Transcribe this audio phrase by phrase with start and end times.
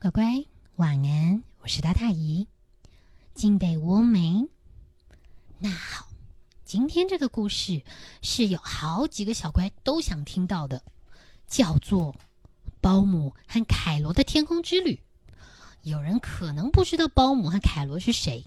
[0.00, 0.44] 乖乖，
[0.76, 1.42] 晚安！
[1.60, 2.46] 我是大大姨，
[3.34, 4.46] 进被窝没？
[5.58, 6.06] 那好，
[6.64, 7.82] 今天这个故事
[8.22, 10.84] 是有好几个小乖都想听到的，
[11.48, 12.12] 叫做
[12.80, 14.94] 《保姆和凯罗的天空之旅》。
[15.82, 18.44] 有人可能不知道保姆和凯罗是谁。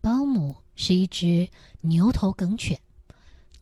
[0.00, 1.48] 保姆是一只
[1.80, 2.80] 牛头梗犬，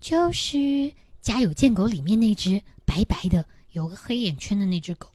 [0.01, 0.57] 就是
[1.21, 5.11] 《家有贱狗》里面那只白白的、有个黑眼圈的那只狗，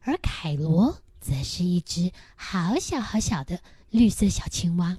[0.00, 0.98] 而凯罗。
[1.44, 4.98] 是一只好小好小的绿色小青蛙。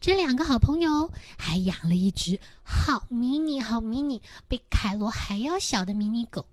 [0.00, 6.46] 这两个好朋友还养了一只好迷你、好迷你、比凯罗还要小的迷你狗。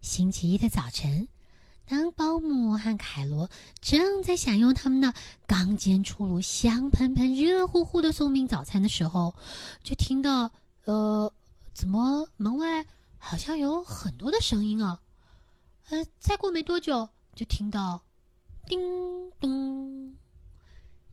[0.00, 1.28] 星期一的早晨，
[1.86, 3.50] 当保姆和凯罗
[3.82, 5.12] 正在享用他们那
[5.46, 9.34] 刚煎出炉、香喷喷、热乎乎的送命早餐的时候，
[9.82, 10.50] 就听到
[10.84, 11.30] 呃，
[11.74, 12.86] 怎么门外
[13.18, 15.00] 好像有很多的声音啊？
[15.90, 17.10] 呃，再过没多久。
[17.36, 18.02] 就听到，
[18.66, 18.80] 叮
[19.38, 20.16] 咚，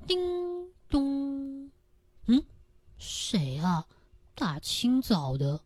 [0.07, 0.17] 叮
[0.89, 1.69] 咚，
[2.27, 2.41] 嗯，
[2.97, 3.85] 谁啊？
[4.33, 5.59] 大清早的，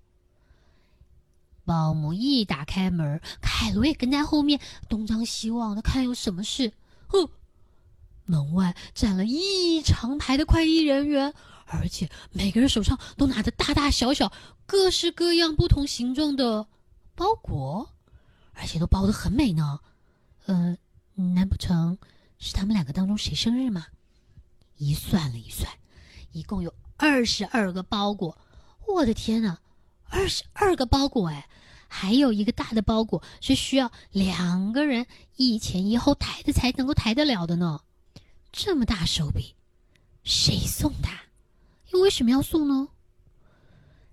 [1.63, 6.73] 保姆一打开门，凯罗也跟在后面，东张西望的看有什么事。
[7.07, 7.29] 哼，
[8.25, 11.31] 门外站了一长排的快递人员，
[11.67, 14.33] 而且每个人手上都拿着大大小小、
[14.65, 16.67] 各式各样、不同形状的
[17.13, 17.87] 包裹，
[18.53, 19.79] 而且都包的很美呢。
[20.47, 20.77] 呃，
[21.13, 21.97] 难不成
[22.39, 23.85] 是他们两个当中谁生日吗？
[24.77, 25.71] 一算了一算，
[26.31, 28.37] 一共有二十二个包裹。
[28.87, 29.59] 我的天哪，
[30.05, 31.49] 二十二个包裹哎！
[31.89, 37.81] 还有一个大的包裹是需要两个人一前一后抬的才能够抬得了的呢。
[38.51, 39.55] 这么大手笔，
[40.23, 41.09] 谁送的？
[41.91, 42.87] 又为什么要送呢？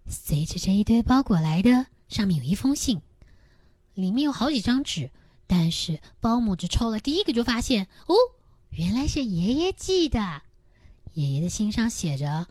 [0.08, 3.00] 随着这一堆包裹来的，上面有一封信，
[3.94, 5.10] 里面有好几张纸。
[5.46, 8.14] 但是保姆只抽了第一个，就发现哦，
[8.70, 10.42] 原来是爷爷寄的。
[11.12, 12.48] 爷爷的信上写着：“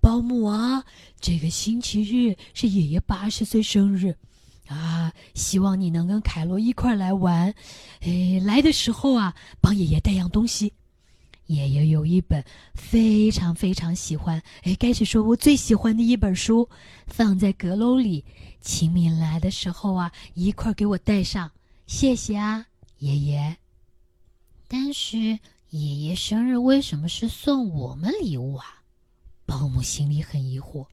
[0.00, 0.84] 保姆啊，
[1.20, 4.16] 这个星期日是爷爷八十岁生日，
[4.68, 7.54] 啊，希望你能跟凯罗一块来玩。
[8.00, 10.72] 哎，来的时候啊，帮爷爷带样东西。
[11.46, 12.42] 爷爷有一本
[12.74, 16.68] 非常非常喜欢，哎，该是说我最喜欢的一本书，
[17.06, 18.24] 放在阁楼里，
[18.60, 21.50] 请你来的时候啊，一块给我带上。”
[21.86, 22.66] 谢谢啊，
[22.98, 23.56] 爷爷。
[24.68, 25.38] 但是
[25.70, 28.82] 爷爷生日为什么是送我们礼物啊？
[29.46, 30.86] 保姆心里很疑惑。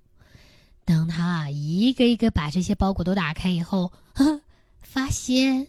[0.85, 4.41] 当他一个一个把这些包裹都打开以后，呵，
[4.81, 5.67] 发现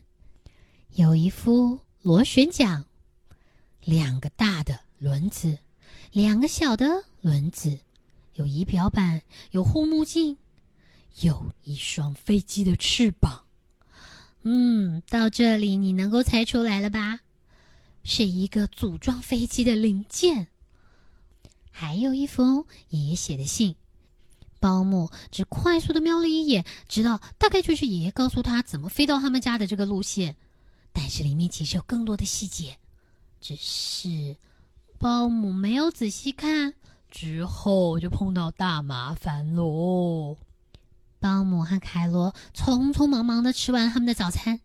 [0.92, 2.84] 有一副螺旋桨，
[3.80, 5.58] 两个大的轮子，
[6.12, 7.78] 两个小的轮子，
[8.34, 10.36] 有仪表板，有护目镜，
[11.20, 13.43] 有一双飞机的翅膀。
[14.44, 17.20] 嗯，到这里你能够猜出来了吧？
[18.04, 20.48] 是一个组装飞机的零件，
[21.70, 23.74] 还有一封爷爷写的信。
[24.60, 30.36] 保姆只快速的瞄了一眼，知道大概就是爷爷告诉他怎么飞到他们家的这个路线。
[30.92, 32.76] 但是里面其实有更多的细节，
[33.40, 34.36] 只是
[34.98, 36.74] 保姆没有仔细看，
[37.10, 40.36] 之后就碰到大麻烦喽。
[41.24, 44.60] 保姆和凯罗匆匆忙忙的吃完他们的早餐，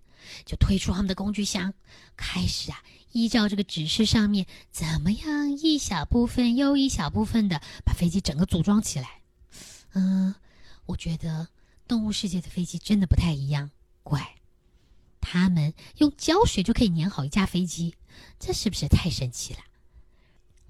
[0.45, 1.73] 就推出他们的工具箱，
[2.17, 2.83] 开始啊，
[3.13, 9.21] 依照这个指示上面怎么样一小部分又一小部分的把飞机整个组装起来。
[9.93, 10.35] 嗯，
[10.85, 11.47] 我觉得
[11.87, 13.71] 动物世界的飞机真的不太一样，
[14.03, 14.35] 怪，
[15.21, 17.95] 他们用胶水就可以粘好一架飞机，
[18.37, 19.59] 这是不是太神奇了？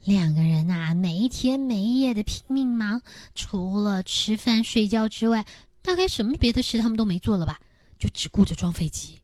[0.04, 3.02] 两个人呐，没天没夜的拼命忙，
[3.34, 5.48] 除了吃饭睡觉之外。
[5.82, 7.60] 大概什么别的事他们都没做了吧，
[7.98, 9.20] 就只顾着装飞机。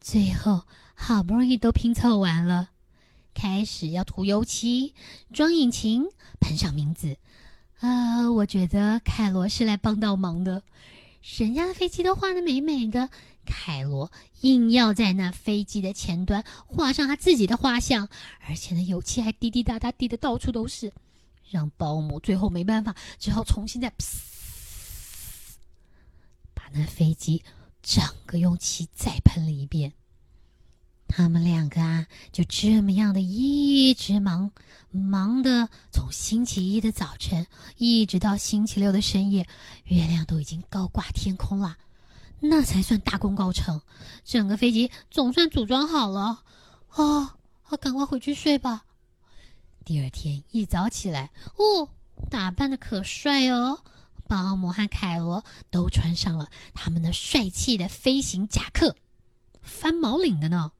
[0.00, 0.62] 最后
[0.94, 2.70] 好不容易都拼凑完了，
[3.34, 4.94] 开始要涂油漆、
[5.32, 6.06] 装引擎、
[6.40, 7.16] 喷上名字。
[7.80, 10.62] 啊，我觉得凯罗是来帮倒忙的。
[11.38, 13.10] 人家的飞机都画的美美的，
[13.44, 14.12] 凯罗
[14.42, 18.08] 硬要在那飞机的前端画上他自己的画像，
[18.48, 20.92] 而且呢油漆还滴滴答答滴的到处都是，
[21.50, 23.92] 让保姆最后没办法，只好重新再。
[26.76, 27.42] 那飞机
[27.82, 29.92] 整个用漆再喷了一遍。
[31.08, 34.50] 他们两个啊，就这么样的一直忙，
[34.90, 37.46] 忙的从星期一的早晨
[37.76, 39.46] 一直到星期六的深夜，
[39.84, 41.78] 月亮都已经高挂天空了，
[42.40, 43.80] 那才算大功告成。
[44.24, 46.42] 整个飞机总算组装好了。
[46.88, 47.38] 啊，
[47.80, 48.84] 赶快回去睡吧。
[49.84, 51.88] 第二天一早起来，哦，
[52.28, 53.78] 打扮的可帅哦。
[54.28, 58.96] 保姆和凯罗都穿上了他们的帅气的飞行夹克，
[59.62, 60.72] 翻毛领的呢。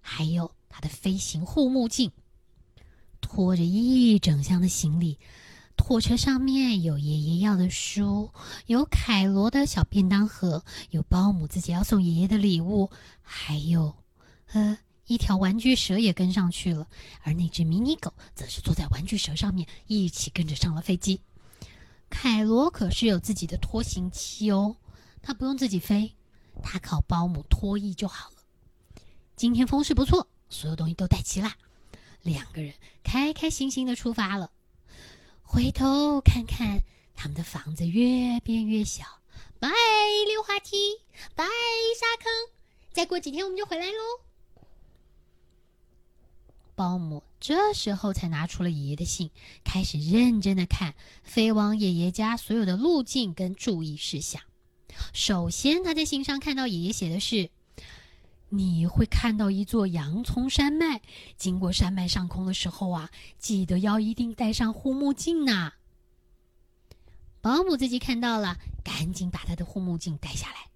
[0.00, 2.12] 还有他的飞行护目镜，
[3.20, 5.18] 拖着一整箱的行李。
[5.76, 8.30] 拖车上面有爷爷要的书，
[8.64, 12.90] 有凯罗的小便当盒，有保姆自己要送爷爷的礼物，
[13.20, 13.94] 还有，
[14.52, 16.86] 呃，一条玩具蛇也跟上去了。
[17.22, 21.20] 而那只迷你狗则是坐在玩具蛇上面，一起跟着上了飞机。
[22.18, 24.74] 凯罗可是有自己的拖行器哦，
[25.20, 26.16] 他不用自己飞，
[26.62, 28.36] 他靠保姆拖曳就好了。
[29.36, 31.52] 今天风势不错，所有东西都带齐了，
[32.22, 32.72] 两个人
[33.04, 34.50] 开开心心的出发了。
[35.42, 36.80] 回头看看，
[37.14, 39.04] 他们的房子越变越小。
[39.58, 39.68] 拜，
[40.26, 40.76] 溜滑梯，
[41.34, 42.32] 拜，沙坑。
[42.92, 44.64] 再过几天我们就回来喽。
[46.74, 49.30] 保姆这时候才拿出了爷爷的信，
[49.64, 54.42] 开始认真的看飞往爷爷家所有的路径跟注意事项。
[55.12, 57.50] 首先，他在信上看到爷爷写的是。
[58.48, 61.02] 你会看到一座洋葱山脉，
[61.36, 63.10] 经过山脉上空的时候啊，
[63.40, 65.72] 记得要一定戴上护目镜呐。
[67.40, 70.70] 保姆自己看到了，赶紧把他的护目镜戴下来。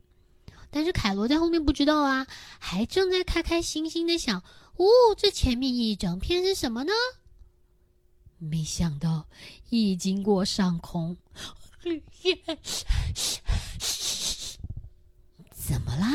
[0.73, 2.27] 但是凯罗在后面不知道啊，
[2.59, 4.43] 还正在开开心心的想：
[4.81, 6.93] 哦，这前面一整片是什么呢？
[8.38, 9.27] 没想到
[9.69, 11.19] 一经过上空，
[15.50, 16.09] 怎么啦？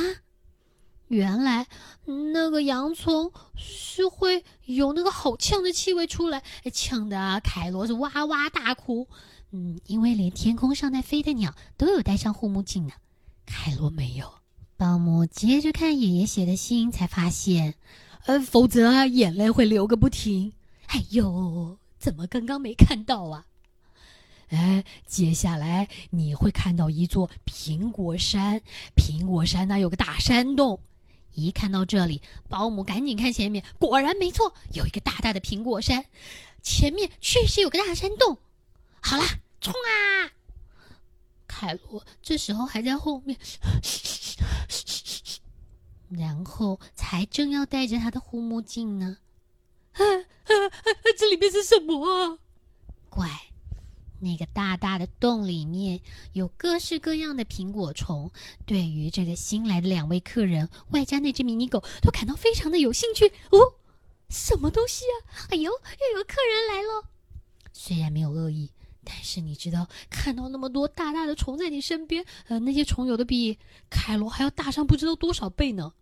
[1.09, 1.67] 原来
[2.05, 9.07] 那个洋葱是会有那个好呛的气味出来，呛得凯罗是哇哇大哭。
[9.51, 12.93] 嗯，因为连天空上在飞的鸟都有戴上护目镜呢，
[13.45, 14.33] 凯罗没有。
[14.75, 17.75] 保姆接着看爷爷写的信，才发现，
[18.25, 20.53] 呃，否则，眼泪会流个不停。
[20.87, 23.45] 哎呦，怎么刚刚没看到啊？
[24.49, 28.61] 哎，接下来你会看到一座苹果山，
[28.95, 30.79] 苹果山那有个大山洞。
[31.33, 36.05] 一看到这里，保姆赶紧看前面，果然没错，有一个大大的苹果山，
[36.63, 38.37] 前面确实有个大山洞。
[39.01, 39.25] 好啦，
[39.59, 40.31] 冲啊！
[41.47, 43.37] 凯罗这时候还在后面，
[46.09, 49.17] 然后才正要戴着他的护目镜呢。
[51.17, 52.39] 这里面是什么啊？
[53.09, 53.29] 怪。
[54.21, 55.99] 那个大大的洞里面
[56.31, 58.31] 有各式各样的苹果虫，
[58.65, 63.27] 对于这个新来的两位客人，外加那只迷你狗，都感到非常的有兴趣。
[63.51, 63.75] 哦，
[64.29, 65.45] 什么东西啊？
[65.51, 67.09] 哎呦，又有客人来了！
[67.73, 68.71] 虽然没有恶意，
[69.05, 73.57] 但是你知道，看到那么多大大的虫在你身边，呃，那些虫有的比
[73.89, 75.93] 凯罗还要大上不知道多少倍呢。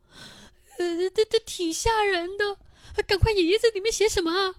[0.79, 2.57] 呃，这这挺吓人的。
[3.03, 4.55] 赶快，爷爷在里面写什么啊？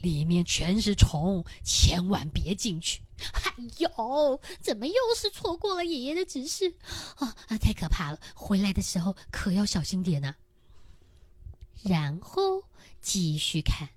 [0.00, 3.02] 里面全是虫，千万别进去！
[3.32, 6.74] 还有，怎么又是错过了爷爷的指示？
[7.16, 8.18] 啊啊，太可怕了！
[8.34, 10.34] 回来的时候可要小心点呢。
[11.84, 12.64] 然后
[13.00, 13.88] 继续看，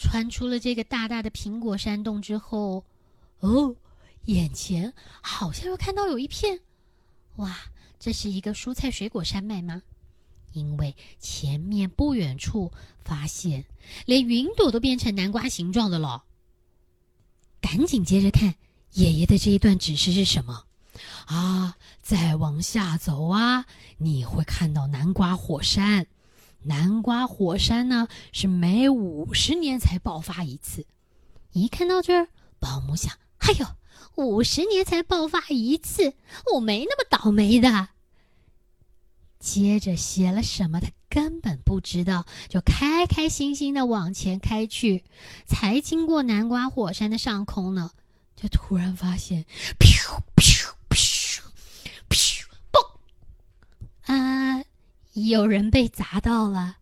[0.00, 2.82] 穿出了这个大大的苹果山洞之后，
[3.40, 3.76] 哦，
[4.24, 6.60] 眼前好像又看到有一片，
[7.36, 7.54] 哇，
[7.98, 9.82] 这是一个蔬菜水果山脉吗？
[10.54, 12.72] 因为前面不远处
[13.04, 13.66] 发现，
[14.06, 16.24] 连云朵都变成南瓜形状的了。
[17.60, 18.54] 赶紧接着看
[18.94, 20.64] 爷爷的这一段指示是什么？
[21.26, 23.66] 啊，再往下走啊，
[23.98, 26.06] 你会看到南瓜火山。
[26.62, 30.86] 南瓜火山呢，是每五十年才爆发一次。
[31.52, 33.66] 一看到这儿，保姆想：哎呦，
[34.16, 36.14] 五十年才爆发一次，
[36.54, 37.88] 我没那么倒霉的。
[39.38, 45.02] 接着写了什么，他根本不知道，就开开心心的往前开去。
[45.46, 47.90] 才经过南瓜火山的上空呢，
[48.36, 49.46] 就突然发现，
[49.78, 51.42] 噗噗噗
[52.10, 54.12] 噗，嘣！
[54.12, 54.62] 啊，
[55.12, 56.76] 有人被砸到了。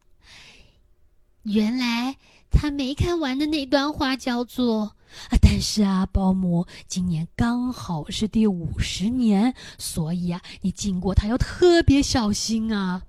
[1.42, 2.16] 原来
[2.50, 4.94] 他没看完的那段话叫做。
[5.30, 13.02] 啊，但是啊，保姆今年刚好是第五十年，所以啊，你经过他要特别小心啊。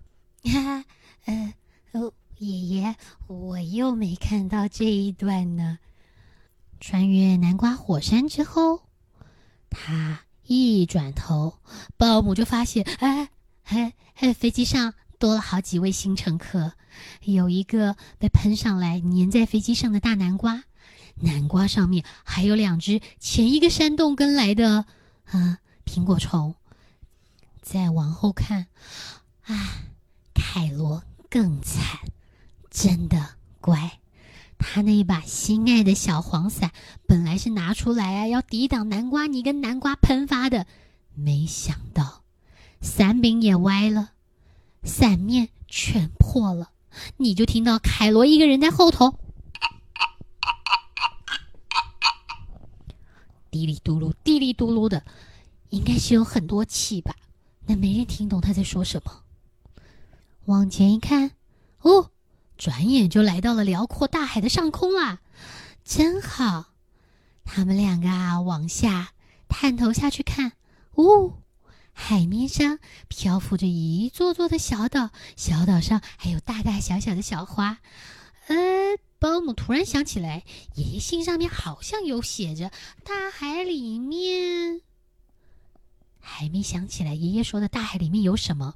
[0.46, 0.86] 哈，
[1.26, 1.54] 呃，
[1.92, 2.96] 哦，爷爷，
[3.28, 5.80] 我又没看到这一段呢。
[6.80, 8.84] 穿越南瓜火山之后，
[9.70, 11.60] 他一转头，
[11.98, 13.30] 保姆就发现，哎，
[13.66, 16.72] 哎，哎，飞机上多了好几位新乘客，
[17.24, 20.64] 有一个被喷上来粘在飞机上的大南瓜。
[21.22, 24.86] 南瓜上面还有两只前一个山洞跟来的
[25.26, 26.56] 啊苹果虫。
[27.62, 28.68] 再往后看，
[29.44, 29.54] 啊，
[30.34, 32.00] 凯罗更惨，
[32.72, 34.00] 真的乖。
[34.58, 36.72] 他那一把心爱的小黄伞
[37.06, 40.66] 本来是拿出来啊，要抵挡南瓜泥跟南瓜喷发的，
[41.14, 42.24] 没想到
[42.82, 44.12] 伞柄也歪了，
[44.84, 46.72] 伞面全破了。
[47.18, 49.20] 你就听到凯罗一个人在后头，
[53.52, 55.06] 嘀里嘟噜，嘀里嘟噜的，
[55.70, 57.16] 应该是有很多气吧？
[57.68, 59.24] 那没人听懂他在说什么。
[60.46, 61.32] 往前一看，
[61.82, 62.10] 哦，
[62.58, 65.22] 转眼就来到了辽阔大海的上空啊，
[65.84, 66.74] 真好！
[67.46, 69.14] 他们两个啊，往下
[69.48, 70.54] 探头下去看，
[70.96, 71.39] 哦。
[72.02, 72.80] 海面上
[73.10, 77.80] 漂浮着一座座的小岛，小岛上还有大大小小的小花。
[78.48, 78.56] 呃，
[79.20, 80.44] 保姆突然想起来，
[80.76, 82.72] 爷爷信上面好像有写着
[83.04, 84.82] “大海里面”，
[86.20, 88.76] 还没想起来爷爷说的大海里面有什么。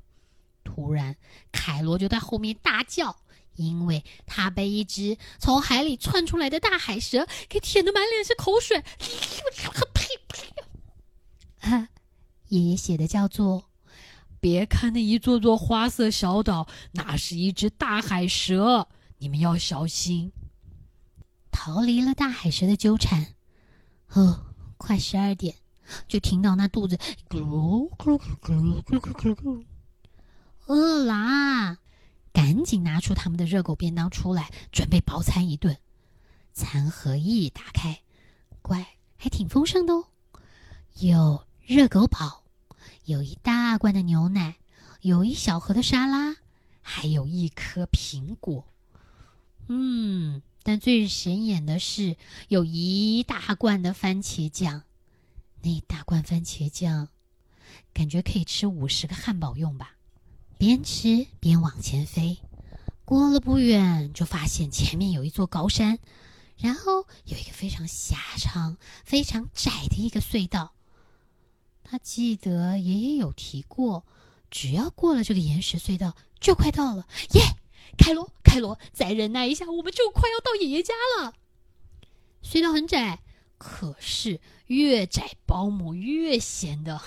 [0.64, 1.16] 突然，
[1.52, 3.18] 凯罗就在后面大叫，
[3.56, 8.84] 因为他被一只从海里窜出来的大海蛇给舔得满脸是口水。
[9.96, 10.08] 呸
[12.54, 13.66] 爷爷写的叫做
[14.40, 20.32] ：“别看那一座座花色小岛，那是一只大海蛇，你们要小心。”
[21.50, 23.34] 逃离了大海蛇的纠缠，
[24.10, 24.46] 哦，
[24.78, 25.56] 快十二点，
[26.08, 26.96] 就听到那肚子
[27.28, 29.64] 咕噜咕噜咕噜咕噜咕噜咕噜，
[30.68, 31.80] 饿啦！
[32.32, 35.76] 赶紧拿出他们的热狗便当出来，准备饱餐一顿。
[36.54, 38.00] 餐盒一打开，
[38.62, 38.86] 乖，
[39.18, 40.06] 还挺丰盛的哦，
[41.00, 42.43] 有热狗堡。
[43.06, 44.56] 有一大罐的牛奶，
[45.02, 46.38] 有一小盒的沙拉，
[46.82, 48.66] 还有一颗苹果。
[49.68, 52.16] 嗯，但最显眼的是
[52.48, 54.84] 有一大罐的番茄酱。
[55.62, 57.10] 那大罐番茄酱，
[57.94, 59.96] 感觉可以吃五十个汉堡用吧。
[60.58, 62.38] 边吃边往前飞，
[63.04, 66.00] 过了不远，就发现前面有一座高山，
[66.58, 70.74] 然后有一个非常狭长、非常窄的一个隧道。
[71.94, 74.04] 他记得爷爷有提过，
[74.50, 77.06] 只要过了这个岩石隧道，就快到了。
[77.36, 77.42] 耶，
[78.00, 81.36] 凯罗，凯罗，再忍耐一下，我们就快要到爷爷家了。
[82.42, 83.22] 隧道很窄，
[83.60, 87.00] 可是越窄，保姆越闲的。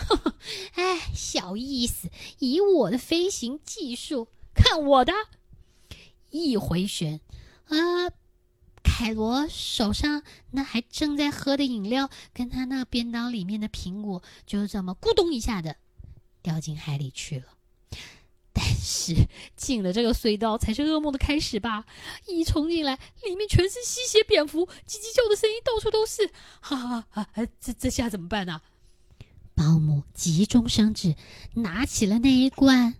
[0.74, 5.12] 哎，小意思，以我的飞行技术，看我的，
[6.30, 7.20] 一回旋，
[7.64, 8.12] 啊。
[8.88, 15.76] 凯罗手上那还正在喝的饮料，跟他那便当里面的苹果，就这么咕咚一下的
[16.40, 17.46] 掉进海里去了。
[18.54, 19.14] 但是
[19.54, 21.84] 进了这个隧道才是噩梦的开始吧？
[22.26, 26.30] 一冲进来，里面全是吸血蝙蝠，叽叽叫的声音到处都是。
[26.60, 27.28] 哈哈，
[27.60, 28.62] 这这下怎么办呢？
[29.54, 31.16] 保姆急中生智，
[31.54, 32.94] 拿起了那一罐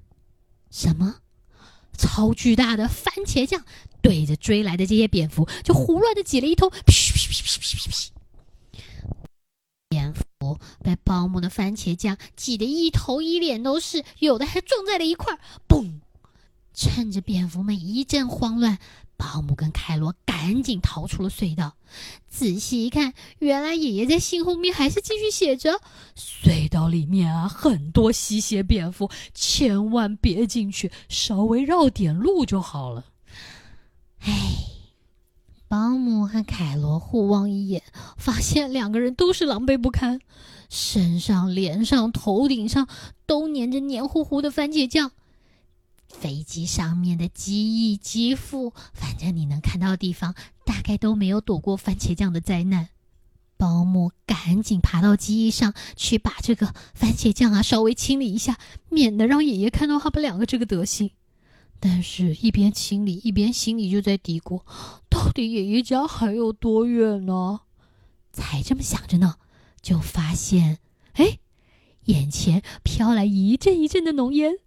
[0.70, 1.20] 什么
[1.96, 3.64] 超巨大的番茄酱。
[4.02, 6.70] 对着追来的这些蝙蝠，就胡乱的挤了一通。
[9.88, 15.40] 蝙蝠被保姆的番茄酱挤得一头一脸都是，有的还撞在了一块儿。
[15.66, 16.00] 嘣！
[16.72, 18.78] 趁着蝙蝠们一阵慌乱，
[19.16, 21.74] 保姆跟凯罗赶紧逃出了隧道。
[22.28, 25.80] 仔细一看，原来爷爷在信后面还是继续写着
[26.14, 33.06] ：“隧道里面啊，很多吸血蝙蝠，千万别进去，稍微绕点路就好了。”
[34.20, 34.32] 哎，
[35.68, 37.82] 保姆和凯罗互望一眼，
[38.16, 40.20] 发现两个人都是狼狈不堪，
[40.68, 42.86] 身上、脸上、头顶上
[43.24, 45.12] 都粘着黏糊糊的番茄酱。
[46.18, 52.88] 飞机上面的机翼、机腹，反正你能看到的地方，大概都没有躲过番茄酱的灾难。
[53.58, 58.58] 保姆赶紧爬到机翼上去，把这个番茄酱啊稍微清理一下，
[58.90, 61.10] 免得让爷爷看到他们两个这个德行。
[61.78, 64.62] 但是，一边清理一边心里就在嘀咕：
[65.08, 67.60] 到底爷爷家还有多远呢？
[68.32, 69.36] 才这么想着呢，
[69.80, 70.78] 就发现，
[71.12, 71.38] 哎，
[72.04, 74.58] 眼前飘来一阵一阵的浓烟。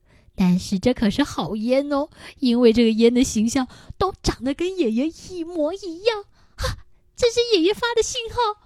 [0.42, 2.08] 但是这可是好烟哦，
[2.40, 3.68] 因为这个烟的形象
[3.98, 6.24] 都长得跟爷爷一模一样。
[6.56, 6.78] 哈，
[7.14, 8.62] 这是爷爷发的信号。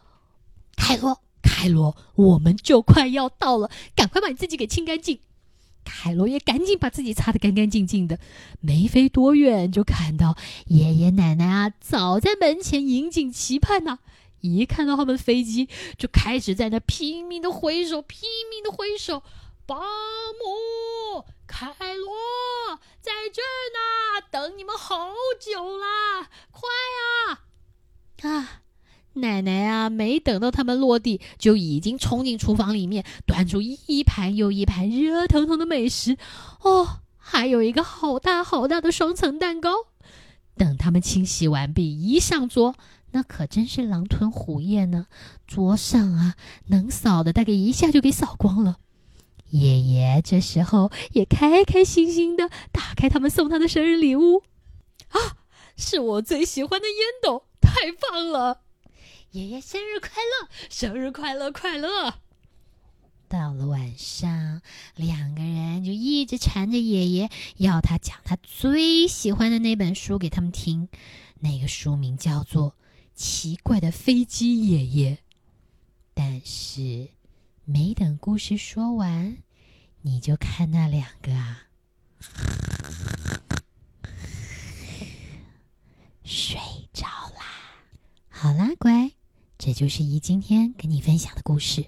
[0.75, 5.17] 凯罗，凯罗，我们就快要到了，赶快把你自己给清干净。
[5.83, 8.19] 凯罗也赶紧把自己擦得干干净净的，
[8.59, 10.37] 没飞多远就看到
[10.67, 13.97] 爷爷奶奶啊，早在门前引颈期盼呢。
[14.41, 19.23] 一看到他们飞机，就开始在那拼命的挥手，拼命的挥手。
[19.65, 21.23] 保姆，
[21.55, 26.67] 凯罗在这呢，等你们好久啦，快
[27.29, 27.45] 啊！
[28.27, 28.61] 啊！
[29.13, 36.17] 奶奶啊，没等到他们落地，就已经冲进厨房里面，端出一盘又一盘热腾腾的美食。
[36.61, 39.69] 哦，还有一个好大好大的双层蛋糕。
[40.57, 42.73] 等他们清洗完毕，一上桌，
[43.11, 45.05] 那可真是狼吞虎咽呢。
[45.45, 48.77] 桌上啊，能扫的大概一下就给扫光了。
[49.53, 54.43] 爷爷这时候也开开心心的打开他们送他的生日礼物。
[55.09, 55.37] 啊
[55.77, 58.61] 是我最喜欢的烟斗，太棒了！
[59.31, 62.15] 爷爷生日快乐，生日快乐，快乐！
[63.27, 64.61] 到了晚上，
[64.95, 70.89] 两个人就一直缠着爷爷，要他讲他最喜欢的那本书给他们听。
[71.39, 72.71] 那个书名叫做
[73.15, 75.11] 《奇怪的飞机爷爷》。
[76.13, 77.09] 但是，
[77.65, 79.37] 没等故事说完，
[80.01, 81.67] 你就看那两个啊，
[86.25, 86.59] 睡
[86.91, 87.45] 着啦。
[88.27, 89.13] 好啦，乖，
[89.57, 91.85] 这就是姨今天跟你分享的故事。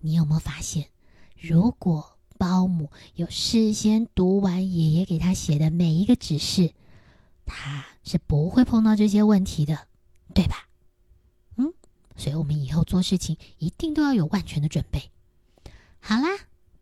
[0.00, 0.88] 你有没有发现，
[1.36, 6.74] 如果保姆有事先读完爷爷给他写的每一个指示，
[7.46, 9.86] 他是不会碰到这些问题的，
[10.34, 10.67] 对吧？
[12.18, 15.10] 所以我们以后做事情一定都要有万全的准备。
[16.00, 16.28] 好啦，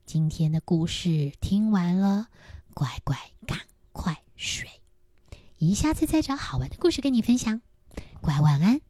[0.04, 2.26] 今天的故事听完了，
[2.74, 3.16] 乖乖
[3.46, 3.60] 赶
[3.92, 4.68] 快睡，
[5.58, 7.60] 姨下次再找好玩的故事跟你分享。
[8.20, 8.80] 乖，晚安。